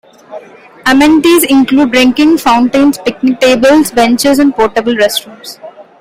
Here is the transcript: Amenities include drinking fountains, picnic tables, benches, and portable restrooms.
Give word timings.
Amenities 0.87 1.43
include 1.43 1.91
drinking 1.91 2.39
fountains, 2.39 2.97
picnic 2.97 3.39
tables, 3.39 3.91
benches, 3.91 4.39
and 4.39 4.51
portable 4.55 4.95
restrooms. 4.95 5.59